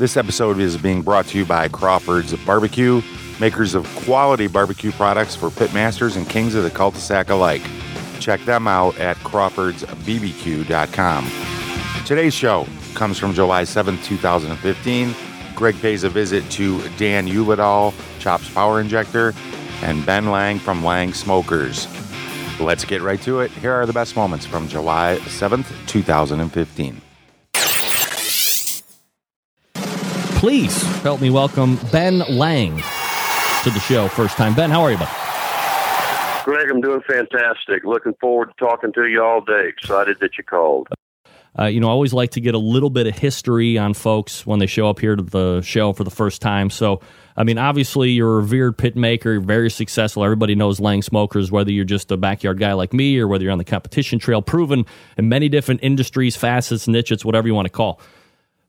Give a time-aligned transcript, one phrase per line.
[0.00, 3.02] This episode is being brought to you by Crawford's Barbecue,
[3.38, 7.60] makers of quality barbecue products for pitmasters and kings of the cul-de-sac alike.
[8.18, 11.30] Check them out at crawfordsbbq.com.
[12.06, 15.14] Today's show comes from July 7th, 2015.
[15.54, 19.34] Greg pays a visit to Dan Uvedal, Chops Power Injector,
[19.82, 21.86] and Ben Lang from Lang Smokers.
[22.58, 23.50] Let's get right to it.
[23.50, 27.02] Here are the best moments from July 7th, 2015.
[30.40, 34.08] Please help me welcome Ben Lang to the show.
[34.08, 34.54] First time.
[34.54, 35.08] Ben, how are you, bud?
[36.46, 37.84] Greg, I'm doing fantastic.
[37.84, 39.68] Looking forward to talking to you all day.
[39.68, 40.88] Excited that you called.
[41.58, 44.46] Uh, you know, I always like to get a little bit of history on folks
[44.46, 46.70] when they show up here to the show for the first time.
[46.70, 47.02] So,
[47.36, 50.24] I mean, obviously, you're a revered pit maker, you're very successful.
[50.24, 53.52] Everybody knows Lang Smokers, whether you're just a backyard guy like me or whether you're
[53.52, 54.86] on the competition trail, proven
[55.18, 58.00] in many different industries, facets, niches, whatever you want to call.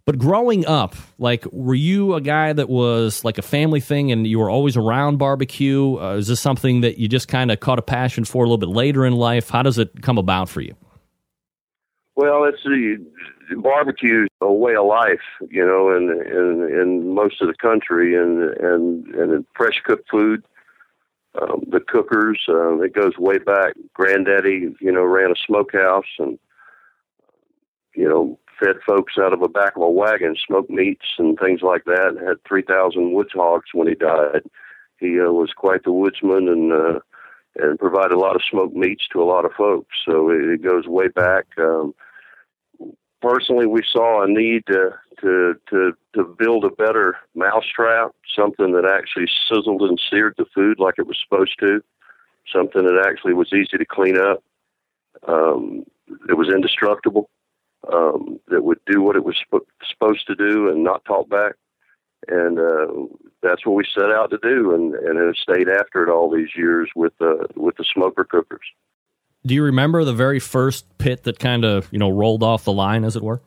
[0.05, 4.25] But growing up, like, were you a guy that was like a family thing and
[4.25, 5.97] you were always around barbecue?
[5.99, 8.57] Uh, is this something that you just kind of caught a passion for a little
[8.57, 9.49] bit later in life?
[9.49, 10.75] How does it come about for you?
[12.15, 12.97] Well, it's the
[13.57, 18.41] barbecue a way of life, you know, in in, in most of the country, and
[18.59, 20.43] and and fresh cooked food.
[21.41, 23.73] Um, the cookers, uh, it goes way back.
[23.93, 26.37] Granddaddy, you know, ran a smokehouse, and
[27.95, 31.61] you know, fed folks out of the back of a wagon, smoked meats and things
[31.61, 32.15] like that.
[32.25, 34.43] Had three thousand woods hogs when he died.
[34.99, 36.99] He uh, was quite the woodsman and uh,
[37.57, 39.95] and provided a lot of smoked meats to a lot of folks.
[40.05, 41.47] So it, it goes way back.
[41.57, 41.93] Um,
[43.21, 44.91] personally, we saw a need to
[45.21, 50.79] to to to build a better mousetrap, something that actually sizzled and seared the food
[50.79, 51.81] like it was supposed to,
[52.51, 54.43] something that actually was easy to clean up.
[55.27, 55.83] Um,
[56.29, 57.29] it was indestructible
[57.91, 61.53] um, that would do what it was sp- supposed to do and not talk back.
[62.27, 62.87] And uh,
[63.41, 66.49] that's what we set out to do, and, and have stayed after it all these
[66.55, 68.61] years with uh, with the smoker cookers.
[69.43, 72.73] Do you remember the very first pit that kind of you know rolled off the
[72.73, 73.41] line, as it were?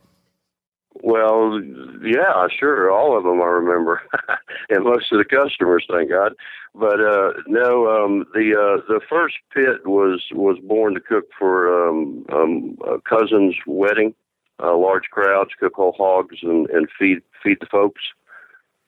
[1.01, 1.61] Well,
[2.03, 4.01] yeah, sure, all of them I remember,
[4.69, 6.33] and most of the customers, thank God.
[6.73, 11.87] But uh, no, um, the uh, the first pit was was born to cook for
[11.87, 14.13] um, um, a cousin's wedding,
[14.61, 18.01] uh, large crowds, cook whole hogs, and, and feed feed the folks.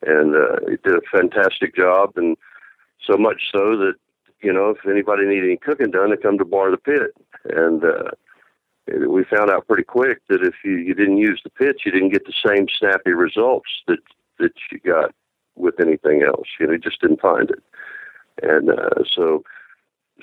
[0.06, 2.38] And uh, it did a fantastic job, and
[3.06, 3.96] so much so that
[4.42, 7.12] you know if anybody needed any cooking done, they come to bar the pit.
[7.46, 8.12] And uh,
[9.08, 12.14] we found out pretty quick that if you, you didn't use the pits, you didn't
[12.14, 14.00] get the same snappy results that
[14.40, 15.14] that you got
[15.56, 16.48] with anything else.
[16.60, 17.64] You know, you just didn't find it.
[18.42, 19.44] And uh, so,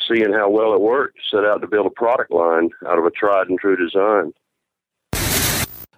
[0.09, 3.11] seeing how well it worked, set out to build a product line out of a
[3.11, 4.33] tried and true design.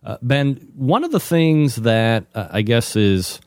[0.07, 3.41] Uh, ben, one of the things that uh, I guess is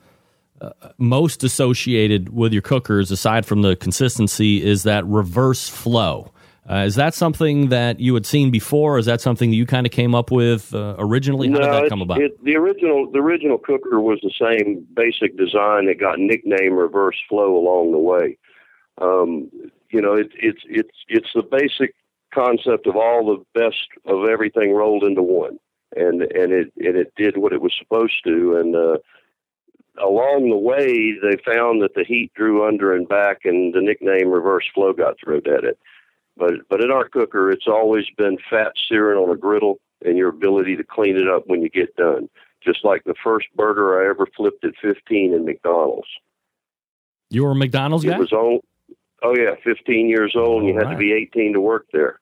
[0.60, 6.32] uh, most associated with your cookers, aside from the consistency, is that reverse flow.
[6.70, 8.96] Uh, is that something that you had seen before?
[8.96, 11.48] Or is that something that you kind of came up with uh, originally?
[11.48, 12.20] How no, did that come about?
[12.20, 15.86] It, the original the original cooker was the same basic design.
[15.86, 18.36] that got nicknamed Reverse Flow along the way.
[19.00, 19.50] Um,
[19.88, 21.94] you know, it, it's it's it's the basic
[22.34, 25.58] concept of all the best of everything rolled into one
[25.96, 28.56] and and it and it did what it was supposed to.
[28.56, 28.98] And uh,
[30.02, 34.30] along the way, they found that the heat drew under and back, and the nickname
[34.30, 35.78] reverse flow got thrown at it.
[36.36, 40.28] But but in our cooker, it's always been fat searing on a griddle, and your
[40.28, 42.28] ability to clean it up when you get done.
[42.62, 46.08] Just like the first burger I ever flipped at 15 in McDonald's.
[47.30, 48.16] You were a McDonald's guy.
[48.16, 48.60] It was on.
[49.22, 50.92] Oh yeah, 15 years old, and you had right.
[50.92, 52.19] to be 18 to work there.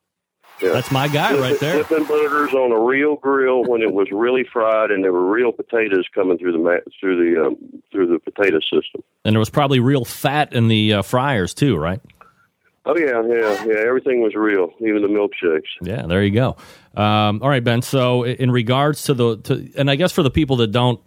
[0.61, 0.73] Yeah.
[0.73, 1.83] That's my guy right there.
[1.83, 5.51] Flipping burgers on a real grill when it was really fried, and there were real
[5.51, 7.55] potatoes coming through the ma- through the um,
[7.91, 9.01] through the potato system.
[9.23, 12.01] And there was probably real fat in the uh, fryers too, right?
[12.85, 13.87] Oh yeah, yeah, yeah.
[13.87, 15.67] Everything was real, even the milkshakes.
[15.81, 16.57] Yeah, there you go.
[16.95, 17.81] Um, all right, Ben.
[17.81, 20.99] So in regards to the, to, and I guess for the people that don't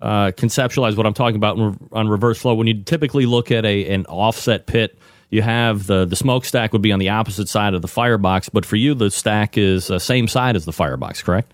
[0.00, 1.58] uh, conceptualize what I'm talking about
[1.92, 4.98] on reverse flow, when you typically look at a an offset pit
[5.30, 8.66] you have the the smokestack would be on the opposite side of the firebox, but
[8.66, 11.52] for you the stack is uh, same side as the firebox, correct?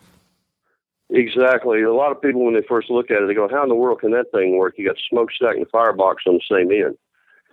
[1.11, 1.83] Exactly.
[1.83, 3.75] A lot of people, when they first look at it, they go, "How in the
[3.75, 6.97] world can that thing work?" You got smokestack and firebox on the same end,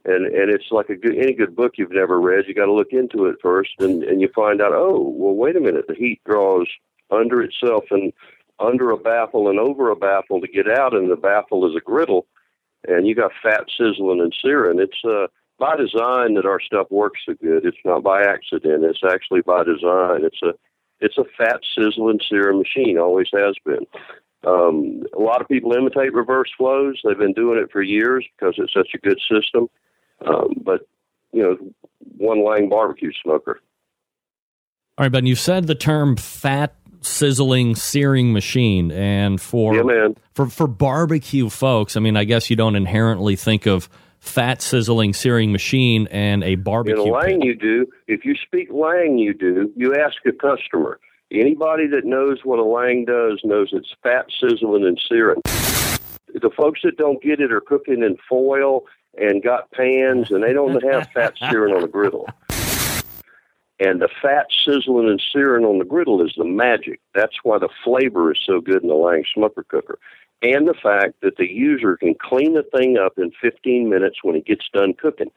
[0.06, 2.46] and and it's like a good any good book you've never read.
[2.48, 5.56] You got to look into it first, and and you find out, oh, well, wait
[5.56, 6.68] a minute, the heat draws
[7.12, 8.12] under itself and
[8.60, 11.82] under a baffle and over a baffle to get out, and the baffle is a
[11.82, 12.26] griddle,
[12.88, 14.80] and you got fat sizzling and searing.
[14.80, 15.28] It's uh,
[15.60, 17.66] by design that our stuff works so good.
[17.66, 18.84] It's not by accident.
[18.84, 20.26] It's actually by design.
[20.26, 20.54] It's a
[21.00, 22.98] it's a fat sizzling searing machine.
[22.98, 23.86] Always has been.
[24.46, 27.00] Um, a lot of people imitate reverse flows.
[27.04, 29.70] They've been doing it for years because it's such a good system.
[30.26, 30.88] Um, but
[31.32, 31.58] you know,
[32.18, 33.60] one Lang barbecue smoker.
[34.98, 40.48] All right, Ben, you said the term fat sizzling searing machine and for yeah, for
[40.48, 43.90] for barbecue folks, I mean, I guess you don't inherently think of
[44.24, 47.04] fat sizzling searing machine and a barbecue.
[47.04, 47.44] In a Lang, pit.
[47.44, 47.88] you do.
[48.08, 49.72] If you speak Lang, you do.
[49.76, 51.00] You ask a customer.
[51.30, 55.42] Anybody that knows what a Lang does knows it's fat sizzling and searing.
[55.46, 58.84] The folks that don't get it are cooking in foil
[59.18, 62.28] and got pans, and they don't have fat searing on a griddle.
[63.80, 67.02] And the fat sizzling and searing on the griddle is the magic.
[67.14, 70.00] That's why the flavor is so good in the Lang smoker cooker
[70.44, 74.36] and the fact that the user can clean the thing up in 15 minutes when
[74.36, 75.32] he gets done cooking.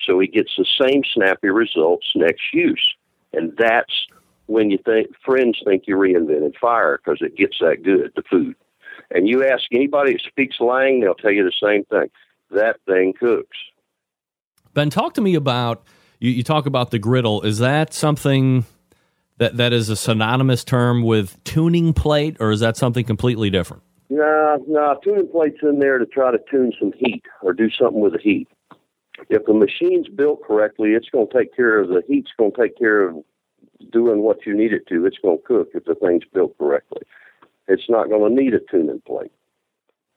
[0.00, 2.94] So he gets the same snappy results next use.
[3.32, 4.06] And that's
[4.46, 8.54] when you think friends think you reinvented fire because it gets that good, the food.
[9.10, 12.10] And you ask anybody that speaks Lang, they'll tell you the same thing.
[12.50, 13.56] That thing cooks.
[14.74, 15.84] Ben, talk to me about
[16.18, 17.42] you, you talk about the griddle.
[17.42, 18.64] Is that something
[19.38, 23.82] that that is a synonymous term with tuning plate, or is that something completely different?
[24.12, 28.02] No, no, tuning plate's in there to try to tune some heat or do something
[28.02, 28.46] with the heat.
[29.30, 32.60] If the machine's built correctly, it's going to take care of the heat's going to
[32.60, 33.24] take care of
[33.90, 35.06] doing what you need it to.
[35.06, 37.00] It's going to cook if the thing's built correctly.
[37.68, 39.32] It's not going to need a tuning plate.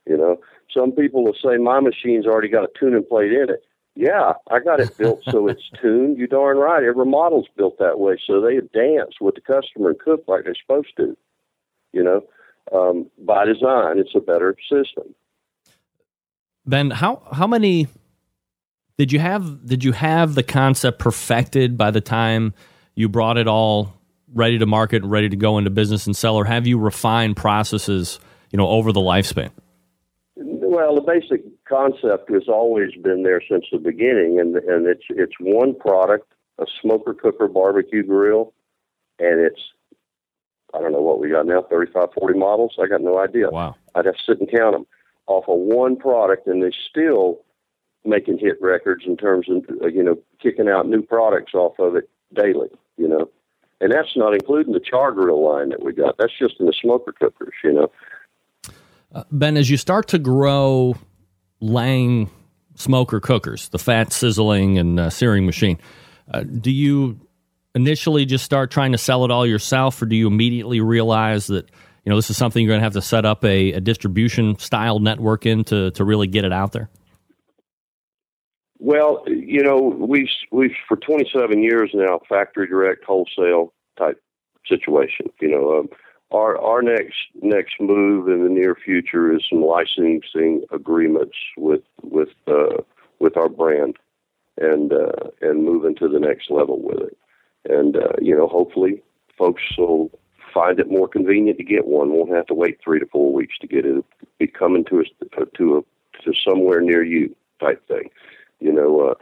[0.06, 0.42] You know,
[0.76, 3.64] some people will say my machine's already got a tuning plate in it.
[3.96, 6.18] Yeah, I got it built so it's tuned.
[6.18, 6.84] You darn right.
[6.84, 10.54] Every model's built that way, so they dance with the customer and cook like they're
[10.54, 11.16] supposed to.
[11.94, 12.26] You know,
[12.74, 15.14] um, by design, it's a better system.
[16.66, 17.88] Ben, how how many
[18.98, 19.66] did you have?
[19.66, 22.54] Did you have the concept perfected by the time
[22.96, 23.94] you brought it all
[24.34, 28.20] ready to market, ready to go into business and sell, or have you refined processes,
[28.52, 29.52] you know, over the lifespan?
[30.36, 35.36] Well, the basic concept has always been there since the beginning, and and it's it's
[35.40, 38.54] one product, a smoker cooker barbecue grill,
[39.20, 39.62] and it's
[40.76, 42.76] I don't know what we got now, 35, 40 models.
[42.82, 43.50] I got no idea.
[43.50, 43.76] Wow.
[43.96, 44.86] I'd have to sit and count them
[45.28, 47.40] off of one product, and they're still
[48.04, 51.96] making hit records in terms of, uh, you know, kicking out new products off of
[51.96, 53.30] it daily, you know.
[53.82, 56.18] And that's not including the char grill line that we got.
[56.18, 57.92] That's just in the smoker cookers, you know.
[59.14, 60.96] Uh, ben, as you start to grow
[61.60, 62.30] Lang
[62.76, 65.80] smoker cookers, the fat sizzling and uh, searing machine,
[66.32, 67.20] uh, do you
[67.76, 71.70] initially just start trying to sell it all yourself, or do you immediately realize that
[72.04, 74.58] you know this is something you're going to have to set up a, a distribution
[74.58, 76.90] style network in to to really get it out there?
[78.80, 84.22] Well, you know, we've we've for 27 years now, factory direct wholesale type
[84.66, 85.28] situation.
[85.42, 85.90] You know, um,
[86.32, 92.30] our our next next move in the near future is some licensing agreements with with
[92.48, 92.82] uh,
[93.20, 93.98] with our brand,
[94.58, 97.18] and uh, and moving to the next level with it
[97.66, 99.02] and uh, you know, hopefully,
[99.38, 100.12] folks will
[100.54, 102.12] find it more convenient to get one.
[102.12, 103.90] Won't have to wait three to four weeks to get it.
[103.90, 104.06] It'll
[104.40, 105.08] be coming to us
[105.58, 105.82] to a
[106.24, 108.10] to somewhere near you type thing.
[108.60, 109.14] You know, uh,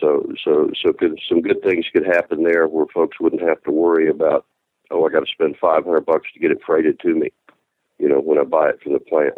[0.00, 3.70] so so so could, some good things could happen there where folks wouldn't have to
[3.70, 4.46] worry about
[4.90, 7.30] oh I got to spend five hundred bucks to get it freighted to me.
[7.98, 9.34] You know, when I buy it from the plant.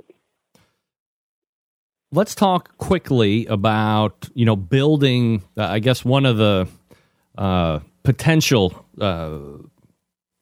[2.11, 5.43] Let's talk quickly about you know building.
[5.57, 6.67] Uh, I guess one of the
[7.37, 9.39] uh, potential uh,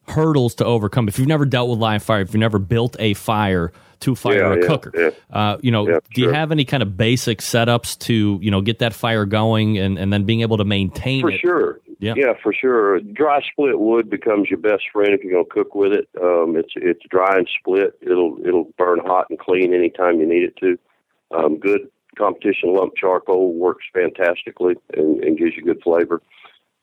[0.06, 1.08] hurdles to overcome.
[1.08, 4.36] If you've never dealt with live fire, if you've never built a fire to fire
[4.36, 5.10] yeah, a yeah, cooker, yeah.
[5.36, 6.28] Uh, you know, do sure.
[6.28, 9.98] you have any kind of basic setups to you know get that fire going and,
[9.98, 11.40] and then being able to maintain for it?
[11.40, 11.80] sure.
[11.98, 12.14] Yeah.
[12.14, 13.00] yeah, for sure.
[13.00, 16.08] Dry split wood becomes your best friend if you're going to cook with it.
[16.22, 17.98] Um, it's it's dry and split.
[18.00, 20.78] It'll it'll burn hot and clean anytime you need it to.
[21.36, 26.22] Um, good competition lump charcoal works fantastically and, and gives you good flavor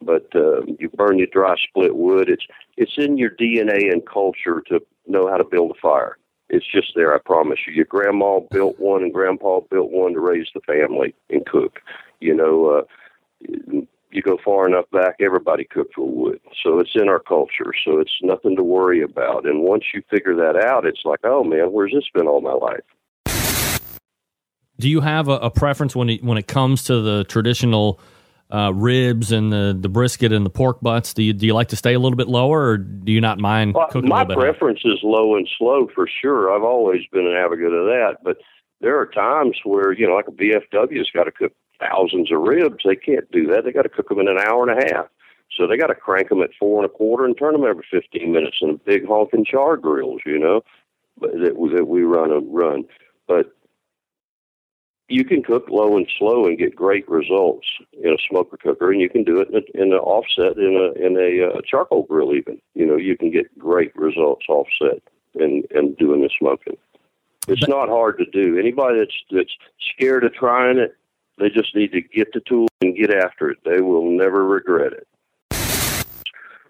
[0.04, 2.30] but uh, you burn your dry split wood.
[2.30, 2.46] It's
[2.78, 6.18] it's in your DNA and culture to know how to build a fire.
[6.50, 7.74] It's just there, I promise you.
[7.74, 11.80] Your grandma built one, and grandpa built one to raise the family and cook.
[12.20, 13.82] You know, uh,
[14.14, 16.40] you go far enough back, everybody cooked with wood.
[16.64, 17.74] So it's in our culture.
[17.84, 19.46] So it's nothing to worry about.
[19.46, 22.54] And once you figure that out, it's like, oh man, where's this been all my
[22.54, 22.84] life?
[24.80, 28.00] Do you have a, a preference when it, when it comes to the traditional
[28.52, 31.14] uh, ribs and the, the brisket and the pork butts?
[31.14, 33.40] Do you do you like to stay a little bit lower, or do you not
[33.40, 34.10] mind well, cooking?
[34.10, 36.54] My preference is low and slow for sure.
[36.54, 38.38] I've always been an advocate of that, but
[38.82, 42.84] there are times where you know, like a VFW's got to cook thousands of ribs.
[42.86, 43.64] They can't do that.
[43.66, 45.08] They got to cook them in an hour and a half.
[45.58, 47.86] So they got to crank them at four and a quarter and turn them every
[47.92, 50.62] 15 minutes in the big honking char grills, you know,
[51.22, 52.86] that, that we run a run.
[53.28, 53.56] But
[55.10, 57.68] you can cook low and slow and get great results
[58.02, 60.76] in a smoker cooker, and you can do it in, a, in an offset in
[60.76, 62.34] a in a uh, charcoal grill.
[62.34, 65.02] Even you know you can get great results offset
[65.36, 66.78] and and doing the smoking.
[67.48, 68.58] It's not hard to do.
[68.58, 69.54] Anybody that's that's
[69.94, 70.96] scared of trying it,
[71.38, 73.58] they just need to get the tool and get after it.
[73.66, 75.08] They will never regret it.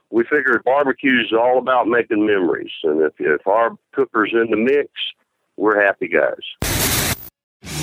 [0.09, 4.57] We figured barbecue is all about making memories, and if if our cooker's in the
[4.57, 4.89] mix,
[5.55, 6.72] we're happy guys.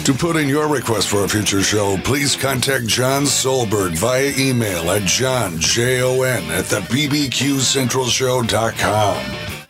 [0.05, 4.91] To put in your request for a future show, please contact John Solberg via email
[4.91, 9.67] at john, J-O-N, at the bbqcentralshow.com.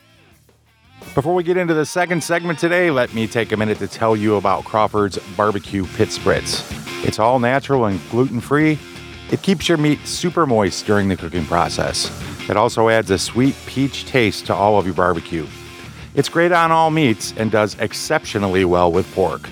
[1.17, 4.15] Before we get into the second segment today, let me take a minute to tell
[4.15, 6.65] you about Crawford's Barbecue Pit Spritz.
[7.05, 8.79] It's all natural and gluten free.
[9.33, 12.09] It keeps your meat super moist during the cooking process.
[12.49, 15.49] It also adds a sweet peach taste to all of your barbecue.
[16.15, 19.49] It's great on all meats and does exceptionally well with pork.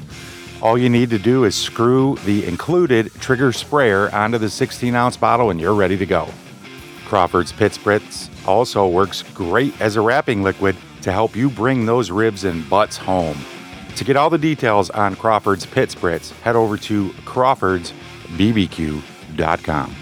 [0.60, 5.16] All you need to do is screw the included trigger sprayer onto the 16 ounce
[5.16, 6.28] bottle and you're ready to go.
[7.04, 12.10] Crawford's Pit Spritz also works great as a wrapping liquid to help you bring those
[12.10, 13.38] ribs and butts home.
[13.96, 19.94] To get all the details on Crawford's Pit Spritz, head over to crawfordsbbq.com.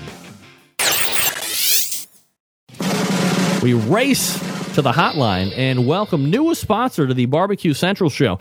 [3.63, 4.39] We race
[4.75, 8.39] to the hotline and welcome newest sponsor to the Barbecue Central show,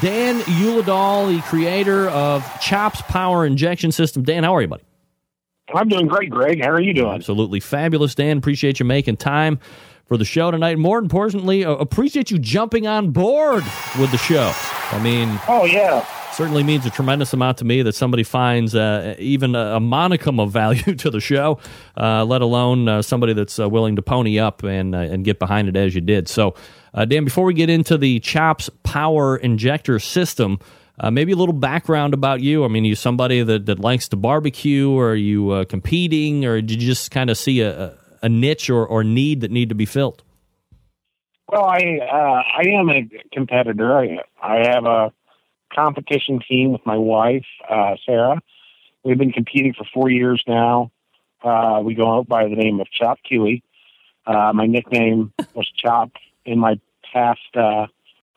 [0.00, 4.24] Dan Uladal, the creator of Chops Power Injection System.
[4.24, 4.82] Dan, how are you, buddy?
[5.74, 6.62] I'm doing great, Greg.
[6.62, 7.12] How are you doing?
[7.14, 8.38] Absolutely fabulous, Dan.
[8.38, 9.58] Appreciate you making time
[10.06, 10.78] for the show tonight.
[10.78, 13.64] More importantly, uh, appreciate you jumping on board
[13.98, 14.52] with the show.
[14.92, 16.04] I mean, oh yeah,
[16.36, 20.52] certainly means a tremendous amount to me that somebody finds uh, even a, monicum of
[20.52, 21.58] value to the show,
[21.96, 25.38] uh, let alone uh, somebody that's uh, willing to pony up and uh, and get
[25.38, 26.28] behind it as you did.
[26.28, 26.54] So,
[27.08, 30.58] Dan, before we get into the Chops Power Injector System.
[31.10, 32.64] maybe a little background about you.
[32.64, 36.60] I mean, are you somebody that, that likes to barbecue, or are you competing, or
[36.60, 39.74] did you just kind of see a, a niche or, or need that need to
[39.74, 40.22] be filled?
[41.48, 43.96] Well, I uh, I am a competitor.
[43.96, 45.12] I, I have a
[45.74, 48.40] competition team with my wife, uh, Sarah.
[49.04, 50.90] We've been competing for four years now.
[51.42, 53.62] Uh, we go out by the name of Chop Kiwi.
[54.26, 56.10] Uh, my nickname was Chop
[56.44, 56.80] in my
[57.12, 57.86] past uh,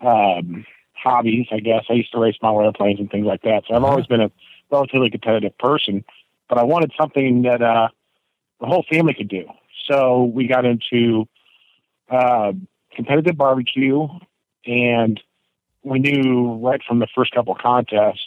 [0.01, 1.85] um, hobbies, I guess.
[1.89, 3.63] I used to race model airplanes and things like that.
[3.67, 3.91] So I've uh-huh.
[3.91, 4.31] always been a
[4.71, 6.03] relatively competitive person,
[6.47, 7.89] but I wanted something that uh,
[8.59, 9.45] the whole family could do.
[9.89, 11.27] So we got into
[12.09, 12.53] uh,
[12.95, 14.07] competitive barbecue,
[14.65, 15.19] and
[15.83, 18.25] we knew right from the first couple contests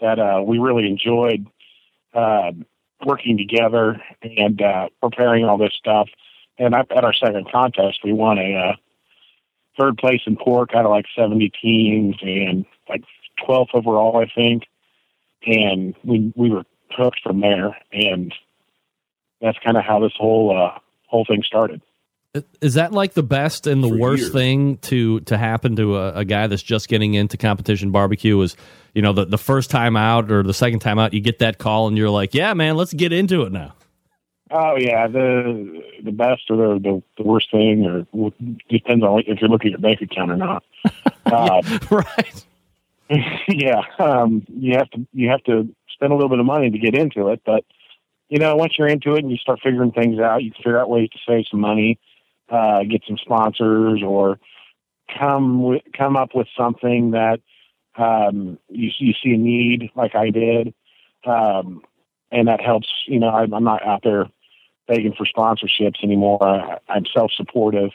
[0.00, 1.46] that uh, we really enjoyed
[2.14, 2.52] uh,
[3.04, 6.08] working together and uh, preparing all this stuff.
[6.58, 8.76] And at our second contest, we won a uh,
[9.78, 13.02] third place in pork out of like 70 teams and like
[13.46, 14.64] 12th overall, I think.
[15.44, 18.32] And we we were hooked from there, and
[19.40, 20.78] that's kind of how this whole uh,
[21.08, 21.82] whole thing started.
[22.62, 24.32] Is that like the best and the worst years.
[24.32, 28.40] thing to to happen to a, a, guy that's just getting into competition barbecue?
[28.40, 28.56] Is
[28.94, 31.58] you know the the first time out or the second time out, you get that
[31.58, 33.74] call and you're like, yeah, man, let's get into it now.
[34.50, 38.32] Oh yeah, the the best or the the, the worst thing, or
[38.70, 40.64] depends on if you're looking at your bank account or not.
[41.24, 42.44] Uh, right.
[43.48, 46.78] yeah, um, you have to you have to spend a little bit of money to
[46.78, 47.64] get into it, but
[48.28, 50.90] you know, once you're into it and you start figuring things out, you figure out
[50.90, 51.98] ways to save some money,
[52.52, 54.38] uh, get some sponsors, or
[55.18, 57.40] come w- come up with something that
[57.96, 60.74] um, you, you see a need, like I did,
[61.24, 61.82] um,
[62.30, 62.88] and that helps.
[63.06, 64.26] You know, I, I'm not out there
[64.86, 66.42] begging for sponsorships anymore.
[66.42, 67.90] I, I'm self-supportive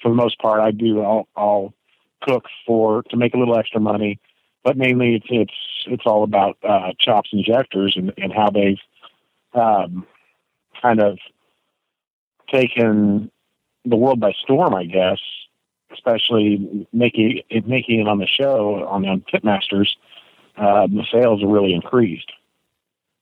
[0.00, 0.60] for the most part.
[0.60, 1.02] I do.
[1.02, 1.74] I'll, I'll
[2.22, 4.18] cook for to make a little extra money,
[4.64, 5.54] but mainly it's it's
[5.86, 8.78] it's all about uh, chops injectors and, and how they've
[9.54, 10.06] um,
[10.80, 11.18] kind of
[12.50, 13.30] taken
[13.84, 15.18] the world by storm, I guess,
[15.92, 19.88] especially making it making it on the show on the Pitmasters.
[20.56, 22.30] Uh, the sales are really increased.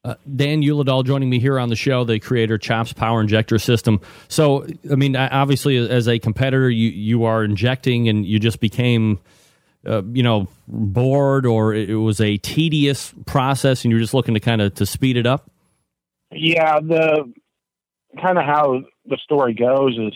[0.02, 4.00] Uh, Dan Uladol joining me here on the show, the creator Chops Power Injector System.
[4.29, 9.19] So, I mean, obviously, as a competitor, you you are injecting, and you just became,
[9.87, 14.40] uh, you know, bored, or it was a tedious process, and you're just looking to
[14.40, 15.50] kind of to speed it up.
[16.33, 17.31] Yeah, the
[18.23, 20.14] kind of how the story goes is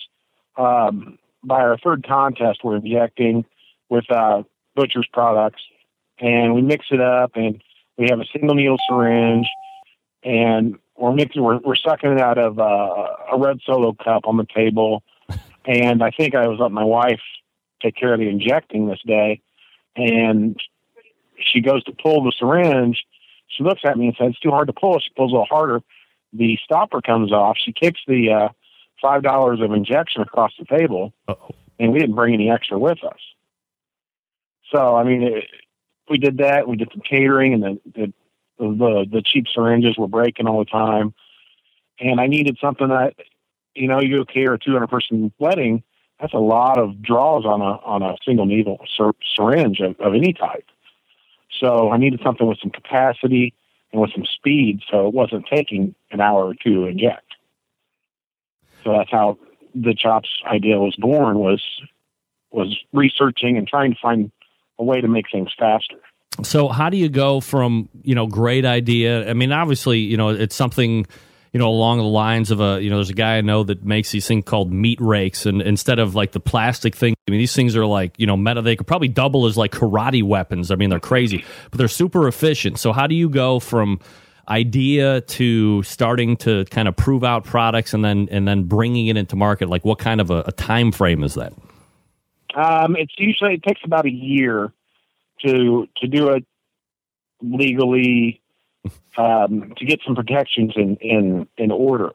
[0.56, 3.44] um, by our third contest, we're injecting
[3.88, 4.42] with uh,
[4.74, 5.62] butcher's products,
[6.18, 7.62] and we mix it up, and
[7.96, 9.46] we have a single needle syringe
[10.24, 14.36] and we're mixing, we're, we're sucking it out of uh, a red solo cup on
[14.36, 15.02] the table.
[15.66, 17.22] And I think I was letting my wife
[17.82, 19.40] take care of the injecting this day.
[19.96, 20.60] And
[21.38, 23.02] she goes to pull the syringe.
[23.48, 24.98] She looks at me and says, It's too hard to pull.
[24.98, 25.80] She pulls a little harder.
[26.34, 27.56] The stopper comes off.
[27.58, 28.48] She kicks the uh,
[29.04, 31.12] $5 of injection across the table.
[31.28, 31.54] Uh-oh.
[31.78, 33.18] And we didn't bring any extra with us.
[34.72, 35.44] So, I mean, it,
[36.08, 36.68] we did that.
[36.68, 38.12] We did some catering, and the, the
[38.58, 41.14] the the cheap syringes were breaking all the time,
[41.98, 43.14] and I needed something that,
[43.74, 45.82] you know, you okay or a 200 person wedding.
[46.20, 50.14] That's a lot of draws on a on a single needle syr- syringe of, of
[50.14, 50.66] any type.
[51.60, 53.54] So I needed something with some capacity
[53.92, 57.23] and with some speed, so it wasn't taking an hour or two to inject.
[58.84, 59.38] So that's how
[59.74, 61.38] the chops idea was born.
[61.38, 61.62] Was
[62.50, 64.30] was researching and trying to find
[64.78, 65.96] a way to make things faster.
[66.42, 69.28] So how do you go from you know great idea?
[69.28, 71.06] I mean obviously you know it's something
[71.54, 73.84] you know along the lines of a you know there's a guy i know that
[73.84, 77.38] makes these things called meat rakes and instead of like the plastic thing i mean
[77.38, 80.72] these things are like you know meta they could probably double as like karate weapons.
[80.72, 82.78] I mean they're crazy but they're super efficient.
[82.78, 84.00] So how do you go from
[84.48, 89.16] idea to starting to kind of prove out products and then and then bringing it
[89.16, 91.52] into market like what kind of a, a time frame is that
[92.54, 94.72] um, it's usually it takes about a year
[95.44, 96.44] to to do it
[97.42, 98.40] legally
[99.16, 102.10] um, to get some protections in in in order.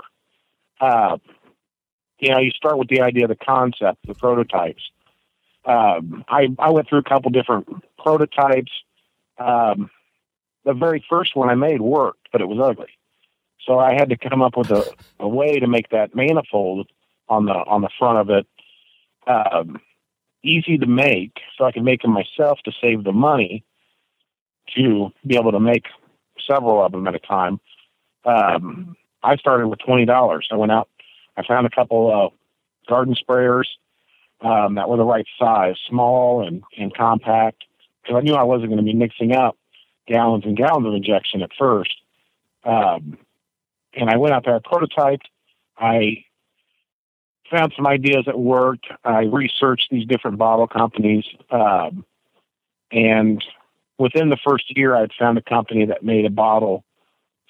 [0.80, 1.18] Uh,
[2.20, 4.82] you know, you start with the idea, the concept, the prototypes.
[5.66, 7.68] Um, I I went through a couple different
[7.98, 8.72] prototypes.
[9.38, 9.90] Um,
[10.66, 12.90] the very first one I made worked, but it was ugly.
[13.66, 14.84] So I had to come up with a,
[15.20, 16.90] a way to make that manifold
[17.28, 18.48] on the on the front of it
[19.28, 19.80] um,
[20.44, 23.64] easy to make, so I could make them myself to save the money
[24.76, 25.86] to be able to make
[26.50, 27.60] several of them at a time.
[28.26, 30.48] Um, I started with twenty dollars.
[30.52, 30.90] I went out,
[31.38, 32.34] I found a couple of
[32.88, 33.66] garden sprayers
[34.42, 37.66] um, that were the right size, small and, and compact,
[38.02, 39.58] because I knew I wasn't going to be mixing up
[40.08, 41.94] gallons and gallons of injection at first.
[42.64, 43.18] Um,
[43.94, 45.26] and I went out there, I prototyped.
[45.78, 46.26] I
[47.50, 48.88] found some ideas that worked.
[49.04, 51.26] I researched these different bottle companies.
[51.50, 52.06] Um,
[52.92, 53.44] and
[53.98, 56.84] within the first year, I had found a company that made a bottle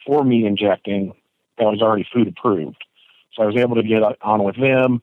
[0.06, 1.14] for me injecting
[1.58, 2.84] that was already food approved.
[3.34, 5.02] So I was able to get on with them.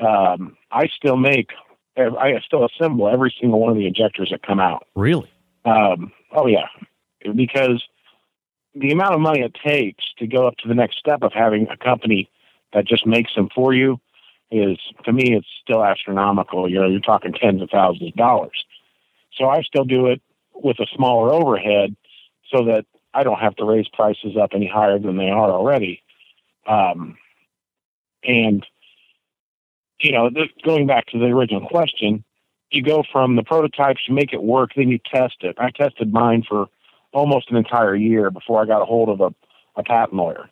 [0.00, 1.50] Um, I still make,
[1.96, 4.86] I still assemble every single one of the injectors that come out.
[4.94, 5.30] Really?
[5.64, 6.66] Um, oh, yeah.
[7.34, 7.82] Because
[8.78, 11.66] the amount of money it takes to go up to the next step of having
[11.68, 12.28] a company
[12.74, 13.98] that just makes them for you
[14.50, 16.68] is to me it's still astronomical.
[16.68, 18.64] You know, you're talking tens of thousands of dollars.
[19.36, 20.20] So I still do it
[20.54, 21.96] with a smaller overhead
[22.52, 22.84] so that
[23.14, 26.02] I don't have to raise prices up any higher than they are already.
[26.66, 27.16] Um,
[28.22, 28.64] and
[30.00, 32.24] you know, th- going back to the original question,
[32.70, 35.56] you go from the prototypes, you make it work, then you test it.
[35.58, 36.66] I tested mine for
[37.16, 39.34] almost an entire year before I got a hold of a,
[39.80, 40.50] a patent lawyer.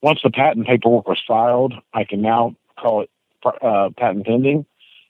[0.00, 3.10] Once the patent paperwork was filed, I can now call it
[3.44, 4.64] uh, patent pending,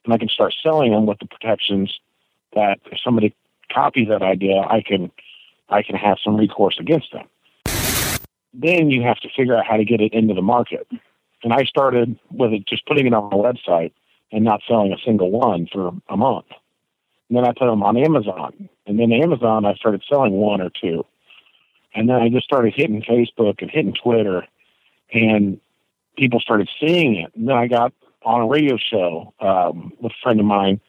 [0.04, 2.00] and I can start selling them with the protections
[2.54, 3.32] that if somebody
[3.72, 5.12] copies that idea, I can
[5.68, 7.26] I can have some recourse against them.
[8.52, 10.88] Then you have to figure out how to get it into the market.
[11.44, 13.92] And I started with it just putting it on my website
[14.32, 16.46] and not selling a single one for a month.
[17.28, 18.68] And then I put them on Amazon.
[18.86, 21.04] And then Amazon, I started selling one or two.
[21.94, 24.46] And then I just started hitting Facebook and hitting Twitter.
[25.12, 25.60] And
[26.16, 27.32] people started seeing it.
[27.34, 27.92] And then I got
[28.24, 30.80] on a radio show um, with a friend of mine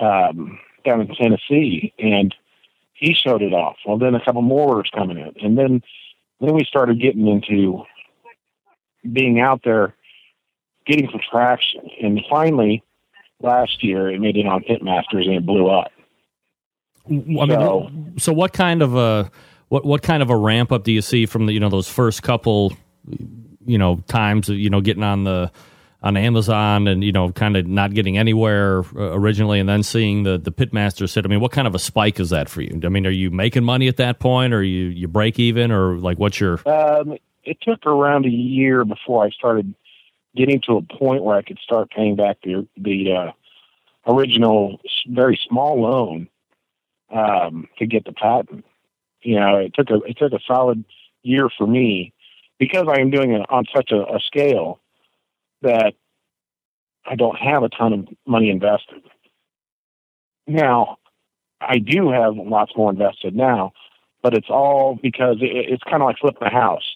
[0.00, 2.34] um, down in Tennessee, and
[2.94, 3.76] he showed it off.
[3.86, 5.82] Well, then a couple more orders coming in, and then
[6.40, 7.84] then we started getting into
[9.10, 9.94] being out there,
[10.86, 12.82] getting some traction, and finally
[13.46, 15.90] last year it made it on Pitmasters and it blew up.
[17.08, 19.30] I mean, so, so what kind of a
[19.68, 21.88] what what kind of a ramp up do you see from the you know those
[21.88, 22.72] first couple
[23.64, 25.50] you know times you know getting on the
[26.02, 30.22] on Amazon and you know kind of not getting anywhere uh, originally, and then seeing
[30.22, 31.24] the the pitmaster sit.
[31.24, 32.80] I mean, what kind of a spike is that for you?
[32.84, 35.98] I mean, are you making money at that point, or you you break even, or
[35.98, 36.60] like what's your?
[36.68, 39.74] Um, it took around a year before I started
[40.36, 43.32] getting to a point where I could start paying back the the uh,
[44.06, 46.28] original very small loan
[47.10, 48.64] um, to get the patent.
[49.22, 50.84] You know, it took a it took a solid
[51.22, 52.12] year for me
[52.58, 54.80] because I am doing it on such a, a scale
[55.62, 55.94] that
[57.04, 59.02] I don't have a ton of money invested.
[60.46, 60.98] Now,
[61.60, 63.72] I do have lots more invested now,
[64.22, 66.95] but it's all because it, it's kind of like flipping a house.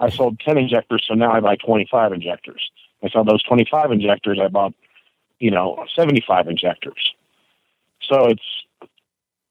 [0.00, 2.70] I sold 10 injectors, so now I buy 25 injectors.
[3.04, 4.74] I saw those 25 injectors, I bought,
[5.38, 7.14] you know, 75 injectors.
[8.02, 8.42] So it's,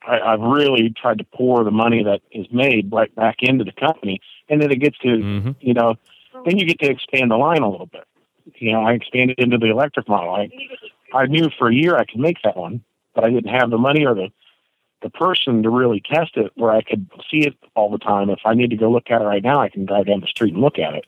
[0.06, 3.72] I, I've really tried to pour the money that is made right back into the
[3.72, 4.20] company.
[4.50, 5.56] And then it gets to, Mhm.
[5.62, 5.96] you know,
[6.46, 8.06] then you get to expand the line a little bit.
[8.56, 10.34] You know, I expanded into the electric model.
[10.34, 10.50] I,
[11.14, 12.82] I knew for a year I could make that one,
[13.14, 14.30] but I didn't have the money or the,
[15.02, 18.30] the person to really test it where I could see it all the time.
[18.30, 20.28] If I need to go look at it right now, I can drive down the
[20.28, 21.06] street and look at it,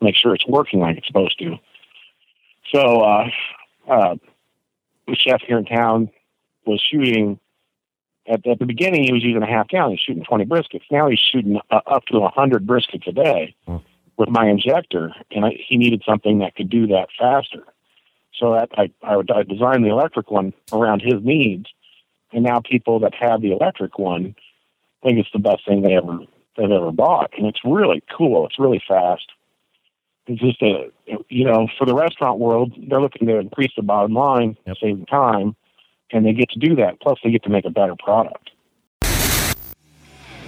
[0.00, 1.56] make sure it's working like it's supposed to.
[2.72, 3.28] So, uh,
[3.88, 4.14] uh,
[5.06, 6.10] the chef here in town
[6.66, 7.38] was shooting
[8.26, 9.04] at, at the beginning.
[9.04, 9.92] He was using a half gallon.
[9.92, 10.82] He's shooting 20 briskets.
[10.90, 13.76] Now he's shooting uh, up to 100 briskets a day Hmm.
[14.16, 17.64] with my injector, and I, he needed something that could do that faster.
[18.38, 21.66] So that I, I, would- I designed the electric one around his needs,
[22.34, 24.34] and now people that have the electric one
[25.02, 26.18] think it's the best thing they ever
[26.56, 28.46] they've ever bought, and it's really cool.
[28.46, 29.26] It's really fast.
[30.26, 30.90] It's just a
[31.28, 34.76] you know for the restaurant world, they're looking to increase the bottom line, Yep.
[34.82, 35.54] save time,
[36.12, 37.00] and they get to do that.
[37.00, 38.50] Plus, they get to make a better product.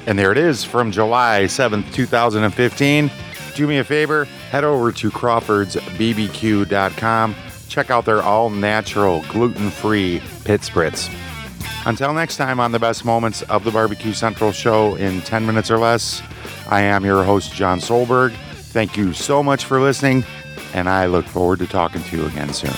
[0.07, 3.11] And there it is from July 7th, 2015.
[3.57, 7.35] Do me a favor, head over to CrawfordsBBQ.com.
[7.69, 11.11] Check out their all natural, gluten free pit spritz.
[11.87, 15.71] Until next time on the best moments of the Barbecue Central show in 10 minutes
[15.71, 16.21] or less,
[16.69, 18.33] I am your host, John Solberg.
[18.33, 20.25] Thank you so much for listening,
[20.75, 22.75] and I look forward to talking to you again soon.